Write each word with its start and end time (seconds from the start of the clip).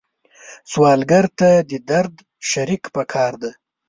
سوالګر 0.71 1.25
ته 1.39 1.49
د 1.69 1.71
درد 1.89 2.15
شریک 2.49 2.83
پکار 2.95 3.31
دی 3.41 3.51